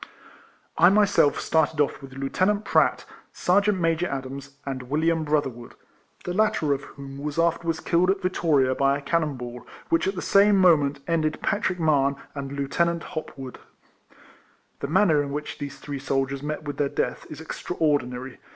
[0.79, 5.75] I myself started off with Lieuten ant Pratt, Sergeant Major Adams, and William Brother wood,
[6.23, 10.15] the latter of whom was afterwards killed at Vittoria by a cannon ball, which at
[10.15, 13.59] the same moment ended Patrick Mahon and Lieutenant Hop wood.*
[14.23, 18.39] * The manner in which these three soldiers met with their death is extraordinary.